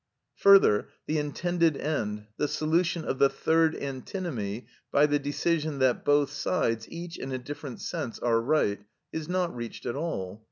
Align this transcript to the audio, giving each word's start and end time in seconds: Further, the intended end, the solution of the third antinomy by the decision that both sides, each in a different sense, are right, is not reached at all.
Further, 0.37 0.87
the 1.05 1.19
intended 1.19 1.77
end, 1.77 2.25
the 2.37 2.47
solution 2.47 3.05
of 3.05 3.19
the 3.19 3.29
third 3.29 3.75
antinomy 3.75 4.65
by 4.91 5.05
the 5.05 5.19
decision 5.19 5.77
that 5.77 6.03
both 6.03 6.31
sides, 6.31 6.87
each 6.89 7.19
in 7.19 7.31
a 7.31 7.37
different 7.37 7.79
sense, 7.81 8.17
are 8.17 8.41
right, 8.41 8.79
is 9.13 9.29
not 9.29 9.55
reached 9.55 9.85
at 9.85 9.95
all. 9.95 10.39